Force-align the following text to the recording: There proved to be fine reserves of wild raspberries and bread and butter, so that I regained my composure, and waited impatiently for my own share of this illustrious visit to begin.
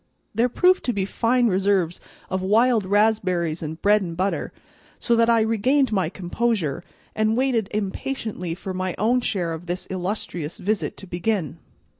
There 0.33 0.49
proved 0.49 0.83
to 0.85 0.93
be 0.93 1.05
fine 1.05 1.45
reserves 1.45 2.01
of 2.27 2.41
wild 2.41 2.87
raspberries 2.87 3.61
and 3.61 3.79
bread 3.79 4.01
and 4.01 4.17
butter, 4.17 4.51
so 4.97 5.15
that 5.15 5.29
I 5.29 5.41
regained 5.41 5.91
my 5.91 6.09
composure, 6.09 6.83
and 7.15 7.37
waited 7.37 7.67
impatiently 7.69 8.55
for 8.55 8.73
my 8.73 8.95
own 8.97 9.21
share 9.21 9.53
of 9.53 9.67
this 9.67 9.85
illustrious 9.91 10.57
visit 10.57 10.97
to 10.97 11.05
begin. 11.05 11.59